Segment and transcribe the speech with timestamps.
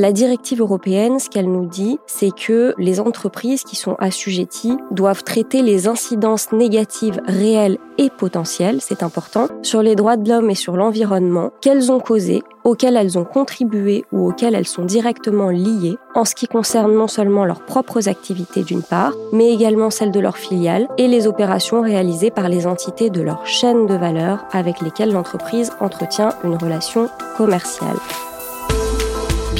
[0.00, 5.24] La directive européenne, ce qu'elle nous dit, c'est que les entreprises qui sont assujetties doivent
[5.24, 10.54] traiter les incidences négatives réelles et potentielles, c'est important, sur les droits de l'homme et
[10.54, 15.96] sur l'environnement qu'elles ont causées, auxquelles elles ont contribué ou auxquelles elles sont directement liées,
[16.14, 20.20] en ce qui concerne non seulement leurs propres activités d'une part, mais également celles de
[20.20, 24.80] leurs filiales et les opérations réalisées par les entités de leur chaîne de valeur avec
[24.80, 27.96] lesquelles l'entreprise entretient une relation commerciale.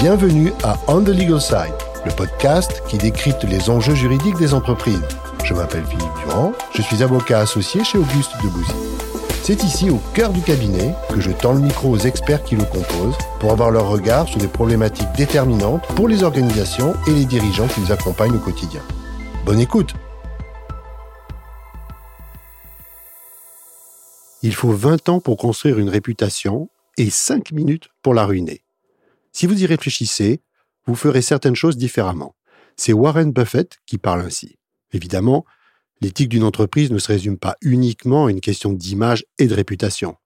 [0.01, 1.75] Bienvenue à On the Legal Side,
[2.07, 5.03] le podcast qui décrypte les enjeux juridiques des entreprises.
[5.43, 8.71] Je m'appelle Philippe Durand, je suis avocat associé chez Auguste Debouzy.
[9.43, 12.63] C'est ici, au cœur du cabinet, que je tends le micro aux experts qui le
[12.63, 17.67] composent pour avoir leur regard sur des problématiques déterminantes pour les organisations et les dirigeants
[17.67, 18.83] qui les accompagnent au quotidien.
[19.45, 19.95] Bonne écoute
[24.45, 28.63] Il faut 20 ans pour construire une réputation et 5 minutes pour la ruiner.
[29.33, 30.43] Si vous y réfléchissez,
[30.87, 32.35] vous ferez certaines choses différemment.
[32.77, 34.57] C'est Warren Buffett qui parle ainsi.
[34.93, 35.45] Évidemment,
[36.01, 40.17] l'éthique d'une entreprise ne se résume pas uniquement à une question d'image et de réputation.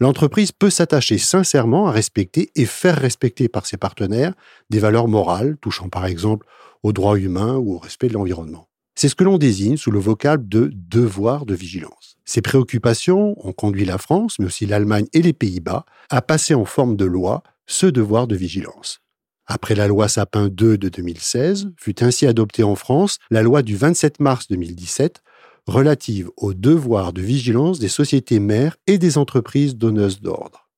[0.00, 4.34] L'entreprise peut s'attacher sincèrement à respecter et faire respecter par ses partenaires
[4.68, 6.46] des valeurs morales touchant par exemple
[6.82, 8.68] aux droits humains ou au respect de l'environnement.
[8.96, 12.16] C'est ce que l'on désigne sous le vocable de devoir de vigilance.
[12.24, 16.64] Ces préoccupations ont conduit la France, mais aussi l'Allemagne et les Pays-Bas, à passer en
[16.64, 19.00] forme de loi ce devoir de vigilance.
[19.46, 23.76] Après la loi Sapin 2 de 2016, fut ainsi adoptée en France la loi du
[23.76, 25.22] 27 mars 2017
[25.66, 30.68] relative au devoir de vigilance des sociétés mères et des entreprises donneuses d'ordre.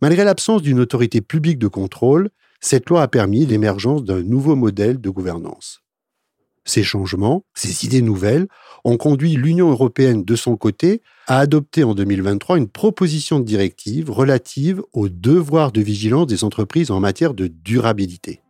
[0.00, 5.00] Malgré l'absence d'une autorité publique de contrôle, cette loi a permis l'émergence d'un nouveau modèle
[5.00, 5.83] de gouvernance.
[6.64, 8.46] Ces changements, ces idées nouvelles,
[8.84, 14.10] ont conduit l'Union européenne de son côté à adopter en 2023 une proposition de directive
[14.10, 18.40] relative au devoir de vigilance des entreprises en matière de durabilité.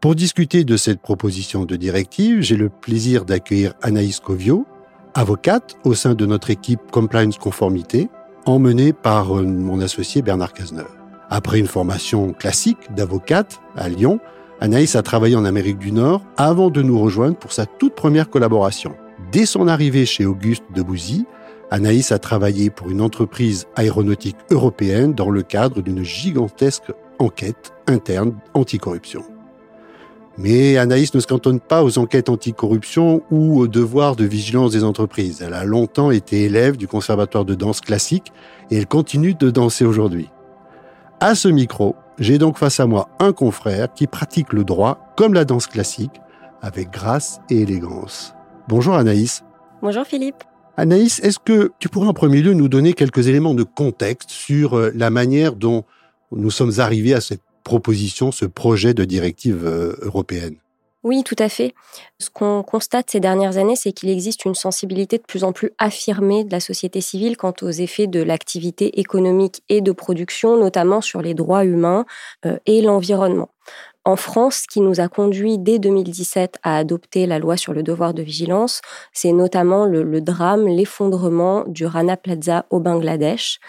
[0.00, 4.66] Pour discuter de cette proposition de directive, j'ai le plaisir d'accueillir Anaïs Covio,
[5.14, 8.08] avocate au sein de notre équipe Compliance Conformité,
[8.44, 10.90] emmenée par euh, mon associé Bernard Cazeneuve.
[11.30, 14.18] Après une formation classique d'avocate à Lyon,
[14.62, 18.30] Anaïs a travaillé en Amérique du Nord avant de nous rejoindre pour sa toute première
[18.30, 18.94] collaboration.
[19.32, 21.26] Dès son arrivée chez Auguste Debouzy,
[21.72, 28.34] Anaïs a travaillé pour une entreprise aéronautique européenne dans le cadre d'une gigantesque enquête interne
[28.54, 29.24] anticorruption.
[30.38, 34.84] Mais Anaïs ne se cantonne pas aux enquêtes anticorruption ou aux devoirs de vigilance des
[34.84, 35.42] entreprises.
[35.44, 38.32] Elle a longtemps été élève du conservatoire de danse classique
[38.70, 40.28] et elle continue de danser aujourd'hui.
[41.24, 45.34] À ce micro, j'ai donc face à moi un confrère qui pratique le droit comme
[45.34, 46.20] la danse classique,
[46.62, 48.34] avec grâce et élégance.
[48.66, 49.44] Bonjour Anaïs.
[49.82, 50.42] Bonjour Philippe.
[50.76, 54.76] Anaïs, est-ce que tu pourrais en premier lieu nous donner quelques éléments de contexte sur
[54.76, 55.84] euh, la manière dont
[56.32, 60.56] nous sommes arrivés à cette proposition, ce projet de directive euh, européenne?
[61.04, 61.74] Oui, tout à fait.
[62.20, 65.72] Ce qu'on constate ces dernières années, c'est qu'il existe une sensibilité de plus en plus
[65.78, 71.00] affirmée de la société civile quant aux effets de l'activité économique et de production, notamment
[71.00, 72.04] sur les droits humains
[72.46, 73.50] euh, et l'environnement.
[74.04, 77.84] En France, ce qui nous a conduit dès 2017 à adopter la loi sur le
[77.84, 78.80] devoir de vigilance,
[79.12, 83.60] c'est notamment le, le drame, l'effondrement du Rana Plaza au Bangladesh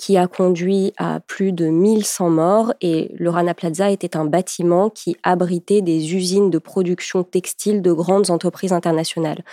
[0.00, 4.88] qui a conduit à plus de 1100 morts et le Rana Plaza était un bâtiment
[4.88, 9.44] qui abritait des usines de production textile de grandes entreprises internationales.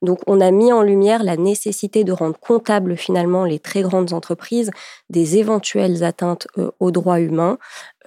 [0.00, 4.14] Donc on a mis en lumière la nécessité de rendre comptables finalement les très grandes
[4.14, 4.70] entreprises
[5.10, 7.58] des éventuelles atteintes euh, aux droits humains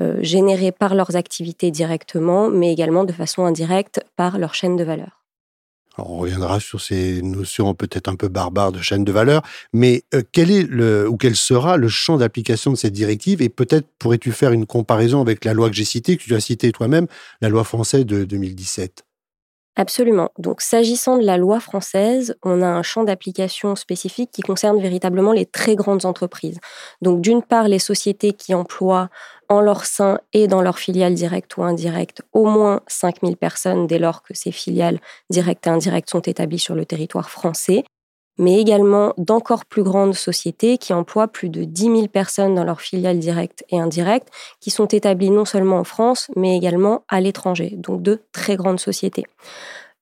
[0.02, 4.84] euh, générées par leurs activités directement mais également de façon indirecte par leur chaîne de
[4.84, 5.23] valeur
[5.98, 9.44] on reviendra sur ces notions peut-être un peu barbares de chaîne de valeur,
[9.74, 13.42] mais euh, quel est le ou quel sera le champ d'application de cette directive?
[13.42, 16.40] Et peut-être pourrais-tu faire une comparaison avec la loi que j'ai citée, que tu as
[16.40, 17.08] citée toi-même,
[17.42, 19.04] la loi française de 2017
[19.76, 20.30] Absolument.
[20.38, 25.32] Donc, s'agissant de la loi française, on a un champ d'application spécifique qui concerne véritablement
[25.32, 26.60] les très grandes entreprises.
[27.02, 29.10] Donc, d'une part, les sociétés qui emploient
[29.54, 34.00] en leur sein et dans leurs filiales directes ou indirectes au moins 5000 personnes dès
[34.00, 35.00] lors que ces filiales
[35.30, 37.84] directes et indirectes sont établies sur le territoire français
[38.38, 42.82] mais également d'encore plus grandes sociétés qui emploient plus de 10 000 personnes dans leurs
[42.82, 44.30] filiales directes et indirectes,
[44.60, 48.80] qui sont établies non seulement en France, mais également à l'étranger, donc de très grandes
[48.80, 49.26] sociétés.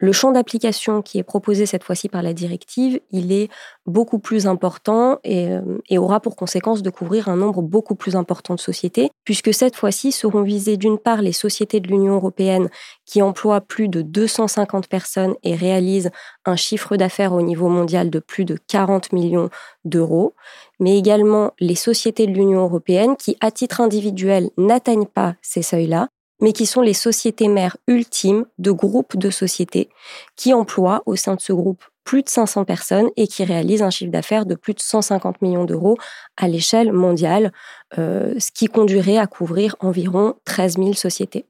[0.01, 3.49] Le champ d'application qui est proposé cette fois-ci par la directive, il est
[3.85, 8.55] beaucoup plus important euh, et, aura pour conséquence de couvrir un nombre beaucoup plus important
[8.55, 12.67] de sociétés, puisque cette fois-ci seront visées d'une part les sociétés de l'Union européenne
[13.05, 16.09] qui emploient plus de 250 personnes et réalisent
[16.45, 19.51] un chiffre d'affaires au niveau mondial de plus de 40 millions
[19.85, 20.33] d'euros,
[20.79, 26.07] mais également les sociétés de l'Union européenne qui, à titre individuel, n'atteignent pas ces seuils-là,
[26.41, 29.89] mais qui sont les sociétés mères ultimes de groupes de sociétés
[30.35, 33.89] qui emploient au sein de ce groupe plus de 500 personnes et qui réalisent un
[33.89, 35.97] chiffre d'affaires de plus de 150 millions d'euros
[36.35, 37.51] à l'échelle mondiale,
[37.97, 41.45] euh, ce qui conduirait à couvrir environ 13 000 sociétés.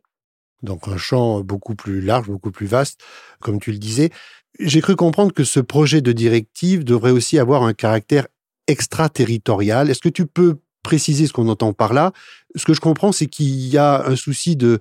[0.62, 3.02] Donc un champ beaucoup plus large, beaucoup plus vaste,
[3.40, 4.12] comme tu le disais.
[4.60, 8.28] J'ai cru comprendre que ce projet de directive devrait aussi avoir un caractère
[8.68, 9.90] extraterritorial.
[9.90, 12.12] Est-ce que tu peux préciser ce qu'on entend par là?
[12.56, 14.80] Ce que je comprends, c'est qu'il y a un souci de,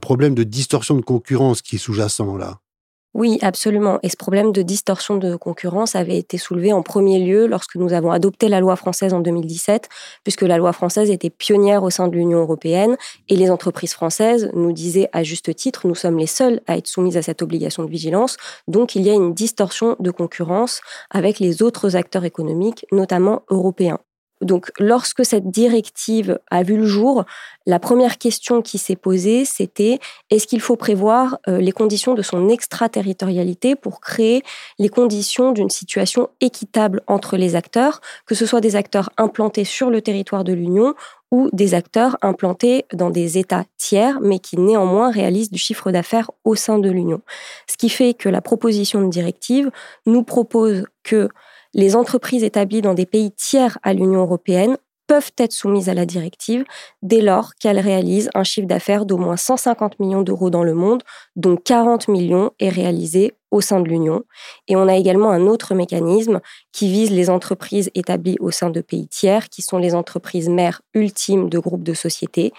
[0.00, 2.58] problème de distorsion de concurrence qui est sous-jacent là.
[3.14, 4.00] Oui, absolument.
[4.02, 7.92] Et ce problème de distorsion de concurrence avait été soulevé en premier lieu lorsque nous
[7.92, 9.88] avons adopté la loi française en 2017,
[10.24, 12.96] puisque la loi française était pionnière au sein de l'Union européenne
[13.28, 16.88] et les entreprises françaises nous disaient à juste titre, nous sommes les seuls à être
[16.88, 18.36] soumises à cette obligation de vigilance.
[18.66, 20.80] Donc il y a une distorsion de concurrence
[21.10, 24.00] avec les autres acteurs économiques, notamment européens.
[24.44, 27.24] Donc, lorsque cette directive a vu le jour,
[27.66, 29.98] la première question qui s'est posée, c'était
[30.30, 34.42] est-ce qu'il faut prévoir euh, les conditions de son extraterritorialité pour créer
[34.78, 39.90] les conditions d'une situation équitable entre les acteurs, que ce soit des acteurs implantés sur
[39.90, 40.94] le territoire de l'Union
[41.30, 46.30] ou des acteurs implantés dans des États tiers, mais qui néanmoins réalisent du chiffre d'affaires
[46.44, 47.22] au sein de l'Union.
[47.66, 49.70] Ce qui fait que la proposition de directive
[50.06, 51.28] nous propose que
[51.74, 54.76] les entreprises établies dans des pays tiers à l'Union européenne
[55.06, 56.64] peuvent être soumises à la directive
[57.02, 61.02] dès lors qu'elles réalisent un chiffre d'affaires d'au moins 150 millions d'euros dans le monde,
[61.36, 64.24] dont 40 millions est réalisé au sein de l'Union.
[64.66, 66.40] Et on a également un autre mécanisme
[66.72, 70.80] qui vise les entreprises établies au sein de pays tiers, qui sont les entreprises mères
[70.94, 72.52] ultimes de groupes de sociétés,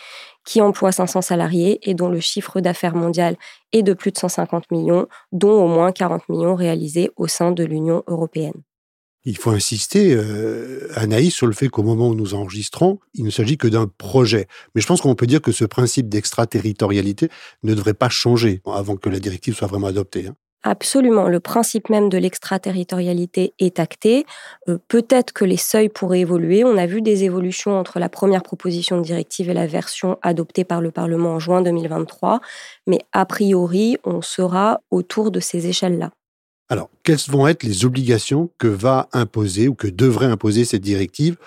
[0.45, 3.35] qui emploient 500 salariés et dont le chiffre d'affaires mondial
[3.73, 7.63] est de plus de 150 millions, dont au moins 40 millions réalisés au sein de
[7.63, 8.61] l'Union européenne.
[9.25, 13.31] Il faut insister, euh, Anaïs, sur le fait qu'au moment où nous enregistrons, il ne
[13.31, 14.47] s'agit que d'un projet.
[14.73, 17.29] Mais je pense qu'on peut dire que ce principe d'extraterritorialité
[17.63, 20.27] ne devrait pas changer avant que la directive soit vraiment adoptée.
[20.27, 20.35] Hein.
[20.67, 21.27] Absolument.
[21.27, 24.25] Le principe même de l'extraterritorialité est acté.
[24.67, 26.63] Euh, peut-être que les seuils pourraient évoluer.
[26.63, 30.63] On a vu des évolutions entre la première proposition de directive et la version adoptée
[30.63, 32.41] par le Parlement en juin 2023.
[32.87, 36.11] Mais a priori, on sera autour de ces échelles-là.
[36.67, 41.37] Alors, quelles vont être les obligations que va imposer ou que devrait imposer cette directive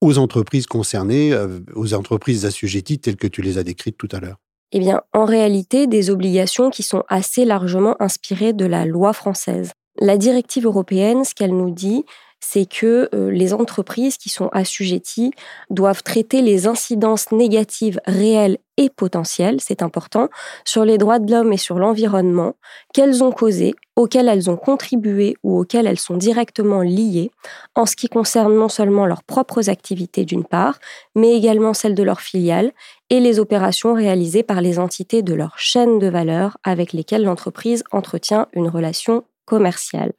[0.00, 4.20] aux entreprises concernées, euh, aux entreprises assujetties telles que tu les as décrites tout à
[4.20, 4.36] l'heure?
[4.70, 9.72] Eh bien, en réalité, des obligations qui sont assez largement inspirées de la loi française.
[10.00, 12.04] La directive européenne, ce qu'elle nous dit,
[12.40, 15.32] c'est que euh, les entreprises qui sont assujetties
[15.70, 20.28] doivent traiter les incidences négatives réelles et potentielles, c'est important,
[20.64, 22.54] sur les droits de l'homme et sur l'environnement
[22.94, 27.32] qu'elles ont causées, auxquelles elles ont contribué ou auxquelles elles sont directement liées,
[27.74, 30.78] en ce qui concerne non seulement leurs propres activités d'une part,
[31.16, 32.72] mais également celles de leurs filiales
[33.10, 37.82] et les opérations réalisées par les entités de leur chaîne de valeur avec lesquelles l'entreprise
[37.90, 40.12] entretient une relation commerciale.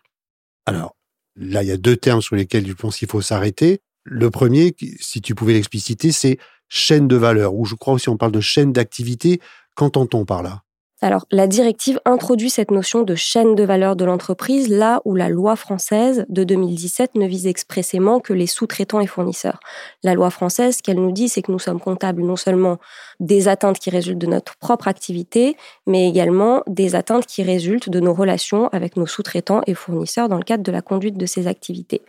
[0.66, 0.96] Alors,
[1.40, 3.80] Là, il y a deux termes sur lesquels je pense qu'il faut s'arrêter.
[4.04, 6.38] Le premier, si tu pouvais l'expliciter, c'est
[6.68, 9.40] chaîne de valeur, ou je crois aussi on parle de chaîne d'activité.
[9.76, 10.64] Qu'entend-on par là?
[11.02, 15.30] Alors, la directive introduit cette notion de chaîne de valeur de l'entreprise là où la
[15.30, 19.62] loi française de 2017 ne vise expressément que les sous-traitants et fournisseurs.
[20.04, 22.80] La loi française, ce qu'elle nous dit, c'est que nous sommes comptables non seulement
[23.22, 25.56] des atteintes qui résultent de notre propre activité,
[25.88, 30.38] mais également des atteintes qui résultent de nos relations avec nos sous-traitants et fournisseurs dans
[30.38, 32.02] le cadre de la conduite de ces activités.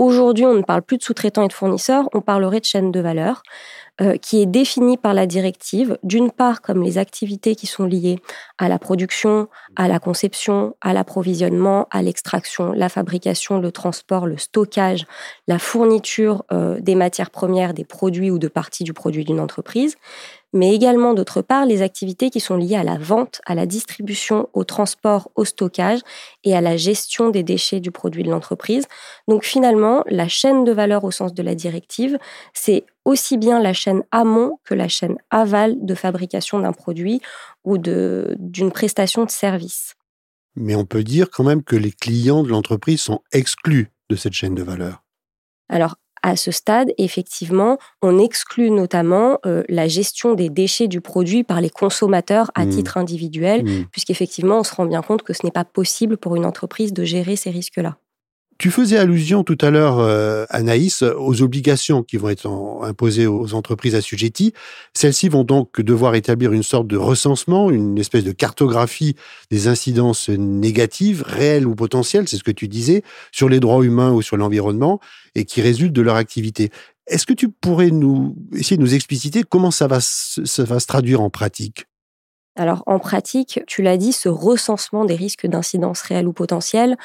[0.00, 3.00] Aujourd'hui, on ne parle plus de sous-traitants et de fournisseurs, on parlerait de chaîne de
[3.00, 3.42] valeur.
[4.00, 8.18] Euh, qui est définie par la directive, d'une part comme les activités qui sont liées
[8.56, 14.38] à la production, à la conception, à l'approvisionnement, à l'extraction, la fabrication, le transport, le
[14.38, 15.04] stockage,
[15.48, 19.96] la fourniture euh, des matières premières, des produits ou de parties du produit d'une entreprise,
[20.52, 24.48] mais également d'autre part les activités qui sont liées à la vente, à la distribution,
[24.52, 26.00] au transport, au stockage
[26.44, 28.86] et à la gestion des déchets du produit de l'entreprise.
[29.28, 32.18] Donc finalement, la chaîne de valeur au sens de la directive,
[32.52, 37.20] c'est aussi bien la chaîne amont que la chaîne aval de fabrication d'un produit
[37.64, 39.94] ou d'une prestation de service.
[40.56, 44.32] Mais on peut dire quand même que les clients de l'entreprise sont exclus de cette
[44.32, 45.04] chaîne de valeur.
[45.68, 51.44] Alors, à ce stade, effectivement, on exclut notamment euh, la gestion des déchets du produit
[51.44, 52.70] par les consommateurs à mmh.
[52.70, 53.86] titre individuel, mmh.
[53.90, 57.04] puisqu'effectivement, on se rend bien compte que ce n'est pas possible pour une entreprise de
[57.04, 57.96] gérer ces risques-là.
[58.60, 62.46] Tu faisais allusion tout à l'heure, euh, Anaïs, aux obligations qui vont être
[62.82, 64.52] imposées aux entreprises assujetties.
[64.92, 69.16] Celles-ci vont donc devoir établir une sorte de recensement, une espèce de cartographie
[69.50, 73.02] des incidences négatives, réelles ou potentielles, c'est ce que tu disais,
[73.32, 75.00] sur les droits humains ou sur l'environnement,
[75.34, 76.68] et qui résultent de leur activité.
[77.06, 80.86] Est-ce que tu pourrais nous essayer de nous expliciter comment ça va, ça va se
[80.86, 81.86] traduire en pratique?
[82.56, 86.98] Alors en pratique, tu l'as dit, ce recensement des risques d'incidence réelle ou potentielle,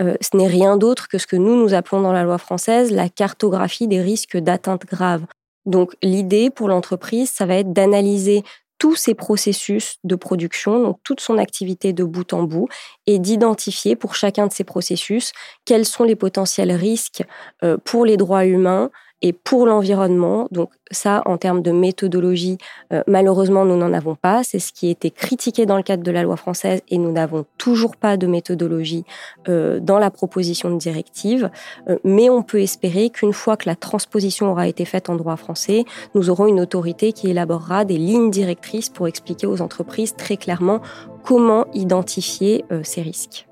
[0.00, 2.90] euh, ce n'est rien d'autre que ce que nous, nous appelons dans la loi française
[2.90, 5.24] la cartographie des risques d'atteinte grave.
[5.66, 8.42] Donc l'idée pour l'entreprise, ça va être d'analyser
[8.78, 12.68] tous ses processus de production, donc toute son activité de bout en bout,
[13.06, 15.32] et d'identifier pour chacun de ces processus
[15.64, 17.22] quels sont les potentiels risques
[17.62, 18.90] euh, pour les droits humains,
[19.22, 22.58] et pour l'environnement, donc ça, en termes de méthodologie,
[22.92, 24.42] euh, malheureusement, nous n'en avons pas.
[24.42, 27.12] C'est ce qui a été critiqué dans le cadre de la loi française et nous
[27.12, 29.04] n'avons toujours pas de méthodologie
[29.48, 31.50] euh, dans la proposition de directive.
[31.88, 35.36] Euh, mais on peut espérer qu'une fois que la transposition aura été faite en droit
[35.36, 40.36] français, nous aurons une autorité qui élaborera des lignes directrices pour expliquer aux entreprises très
[40.36, 40.80] clairement
[41.22, 43.46] comment identifier ces risques.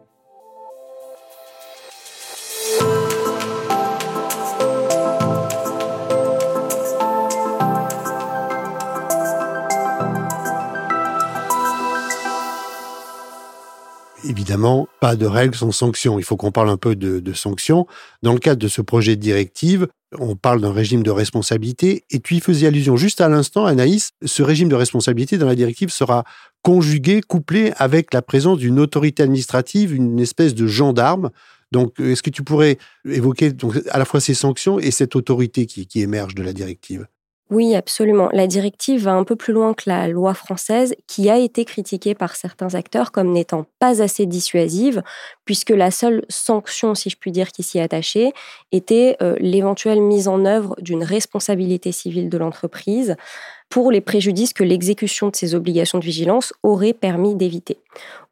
[14.30, 16.18] Évidemment, pas de règles sans sanctions.
[16.18, 17.86] Il faut qu'on parle un peu de, sanctions.
[18.22, 22.04] Dans le cadre de ce projet de directive, on parle d'un régime de responsabilité.
[22.10, 24.12] Et tu y faisais allusion juste à l'instant, Anaïs.
[24.24, 26.24] Ce régime de responsabilité dans la directive sera
[26.62, 31.30] conjugué, couplé avec la présence d'une autorité administrative, une espèce de gendarme.
[31.72, 33.52] Donc, est-ce que tu pourrais évoquer
[33.90, 37.06] à la fois ces sanctions et cette autorité qui émerge de la directive?
[37.50, 38.28] Oui, absolument.
[38.32, 42.14] La directive va un peu plus loin que la loi française, qui a été critiquée
[42.14, 45.02] par certains acteurs comme n'étant pas assez dissuasive,
[45.44, 48.32] puisque la seule sanction, si je puis dire, qui s'y attachée,
[48.70, 53.16] était euh, l'éventuelle mise en œuvre d'une responsabilité civile de l'entreprise
[53.70, 57.78] pour les préjudices que l'exécution de ces obligations de vigilance aurait permis d'éviter.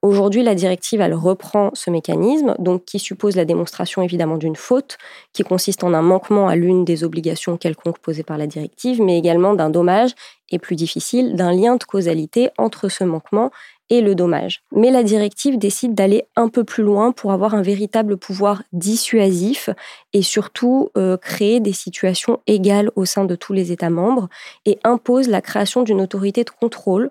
[0.03, 4.99] Aujourd'hui, la directive, elle reprend ce mécanisme, donc qui suppose la démonstration évidemment d'une faute,
[5.33, 9.17] qui consiste en un manquement à l'une des obligations quelconques posées par la directive, mais
[9.17, 10.11] également d'un dommage,
[10.51, 13.51] et plus difficile, d'un lien de causalité entre ce manquement
[13.91, 14.63] et le dommage.
[14.73, 19.71] Mais la directive décide d'aller un peu plus loin pour avoir un véritable pouvoir dissuasif
[20.13, 24.29] et surtout euh, créer des situations égales au sein de tous les États membres
[24.67, 27.11] et impose la création d'une autorité de contrôle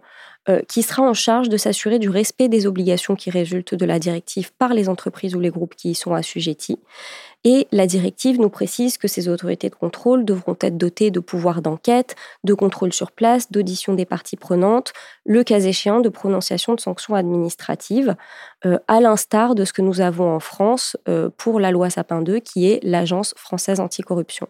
[0.50, 4.00] euh, qui sera en charge de s'assurer du respect des obligations qui résultent de la
[4.00, 6.80] directive par les entreprises ou les groupes qui y sont assujettis.
[7.44, 11.62] Et la directive nous précise que ces autorités de contrôle devront être dotées de pouvoirs
[11.62, 14.92] d'enquête, de contrôle sur place, d'audition des parties prenantes,
[15.25, 18.16] le cas échéant de prononciation de sanctions administratives,
[18.66, 22.22] euh, à l'instar de ce que nous avons en France euh, pour la loi Sapin
[22.22, 24.48] 2, qui est l'Agence française anticorruption.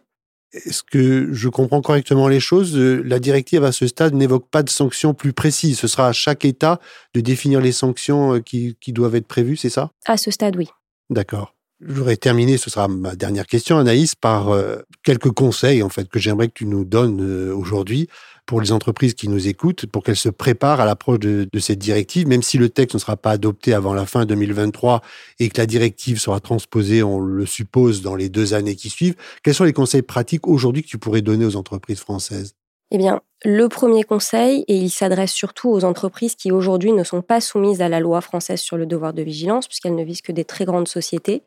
[0.54, 2.78] Est-ce que je comprends correctement les choses?
[2.78, 5.80] Euh, La directive à ce stade n'évoque pas de sanctions plus précises.
[5.80, 6.80] Ce sera à chaque État
[7.14, 9.92] de définir les sanctions euh, qui, doivent être prévues, c'est ça?
[10.06, 10.70] À ce stade, oui.
[11.10, 11.57] D'accord.
[11.80, 16.18] J'aurais terminé, ce sera ma dernière question, Anaïs, par euh, quelques conseils en fait que
[16.18, 18.10] j'aimerais que tu nous donnes aujourd'hui
[18.48, 22.28] pour les entreprises qui nous écoutent, pour qu'elles se préparent à l'approche de, cette directive,
[22.28, 25.02] même si le texte ne sera pas adopté avant la fin 2023
[25.40, 29.16] et que la directive sera transposée, on le suppose, dans les deux années qui suivent.
[29.44, 32.57] Quels sont les conseils pratiques aujourd'hui que tu pourrais donner aux entreprises françaises?
[32.92, 37.22] Eh bien, le premier conseil, et il s'adresse surtout aux entreprises qui aujourd'hui ne sont
[37.22, 40.32] pas soumises à la loi française sur le devoir de vigilance, puisqu'elles ne visent que
[40.32, 41.44] des très grandes sociétés.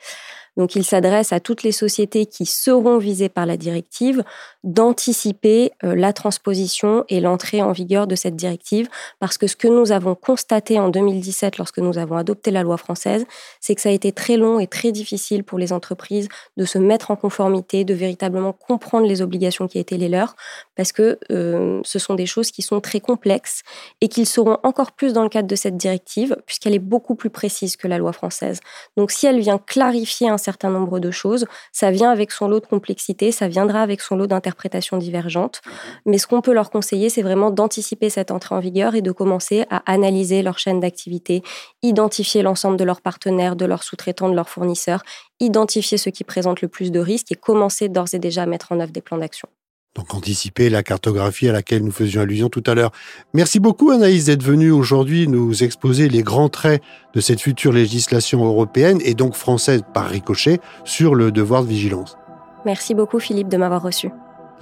[0.60, 4.22] Donc il s'adresse à toutes les sociétés qui seront visées par la directive
[4.62, 8.86] d'anticiper euh, la transposition et l'entrée en vigueur de cette directive
[9.20, 12.76] parce que ce que nous avons constaté en 2017 lorsque nous avons adopté la loi
[12.76, 13.24] française,
[13.58, 16.76] c'est que ça a été très long et très difficile pour les entreprises de se
[16.76, 20.36] mettre en conformité, de véritablement comprendre les obligations qui étaient les leurs
[20.76, 23.62] parce que euh, ce sont des choses qui sont très complexes
[24.02, 27.30] et qu'ils seront encore plus dans le cadre de cette directive puisqu'elle est beaucoup plus
[27.30, 28.60] précise que la loi française.
[28.98, 31.46] Donc si elle vient clarifier un certain nombre de choses.
[31.72, 35.62] Ça vient avec son lot de complexité, ça viendra avec son lot d'interprétations divergentes.
[36.06, 39.12] Mais ce qu'on peut leur conseiller, c'est vraiment d'anticiper cette entrée en vigueur et de
[39.12, 41.42] commencer à analyser leur chaîne d'activité,
[41.82, 45.02] identifier l'ensemble de leurs partenaires, de leurs sous-traitants, de leurs fournisseurs,
[45.40, 48.72] identifier ceux qui présentent le plus de risques et commencer d'ores et déjà à mettre
[48.72, 49.48] en œuvre des plans d'action.
[49.96, 52.92] Donc anticiper la cartographie à laquelle nous faisions allusion tout à l'heure.
[53.34, 56.80] Merci beaucoup Anaïs d'être venue aujourd'hui nous exposer les grands traits
[57.12, 62.16] de cette future législation européenne et donc française par ricochet sur le devoir de vigilance.
[62.64, 64.10] Merci beaucoup Philippe de m'avoir reçu.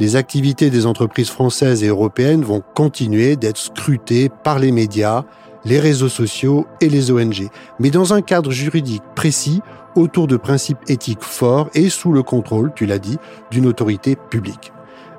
[0.01, 5.25] Les activités des entreprises françaises et européennes vont continuer d'être scrutées par les médias,
[5.65, 9.61] les réseaux sociaux et les ONG, mais dans un cadre juridique précis
[9.95, 13.19] autour de principes éthiques forts et sous le contrôle, tu l'as dit,
[13.51, 14.73] d'une autorité publique.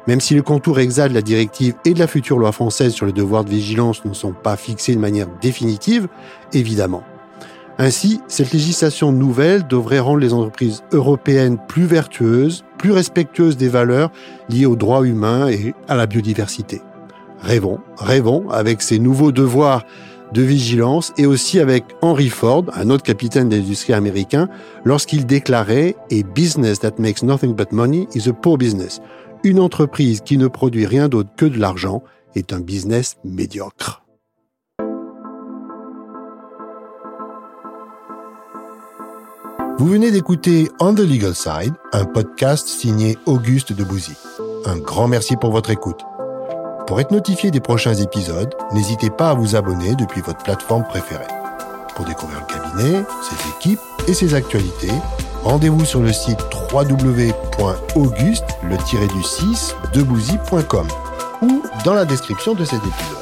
[0.10, 3.06] Même si les contours exacts de la directive et de la future loi française sur
[3.06, 6.08] les devoirs de vigilance ne sont pas fixés de manière définitive,
[6.52, 7.04] évidemment.
[7.78, 14.10] Ainsi, cette législation nouvelle devrait rendre les entreprises européennes plus vertueuses, plus respectueuse des valeurs
[14.50, 16.82] liées aux droits humains et à la biodiversité.
[17.40, 19.86] Rêvons, rêvons avec ces nouveaux devoirs
[20.34, 24.50] de vigilance et aussi avec Henry Ford, un autre capitaine d'industrie américain,
[24.86, 29.00] lorsqu'il déclarait A business that makes nothing but money is a poor business.
[29.44, 32.04] Une entreprise qui ne produit rien d'autre que de l'argent
[32.36, 34.04] est un business médiocre.
[39.78, 44.12] Vous venez d'écouter On the Legal Side, un podcast signé Auguste Debouzy.
[44.66, 46.02] Un grand merci pour votre écoute.
[46.86, 51.24] Pour être notifié des prochains épisodes, n'hésitez pas à vous abonner depuis votre plateforme préférée.
[51.96, 53.80] Pour découvrir le cabinet, ses équipes
[54.10, 54.92] et ses actualités,
[55.44, 56.40] rendez-vous sur le site
[56.72, 58.78] www.auguste le
[59.24, 60.88] 6 debouzy.com
[61.42, 63.18] ou dans la description de cet épisode.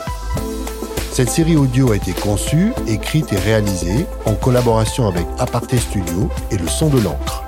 [1.12, 6.57] Cette série audio a été conçue, écrite et réalisée en collaboration avec Aparté Studio et
[6.57, 7.43] le son de l'encre.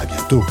[0.00, 0.42] À bientôt!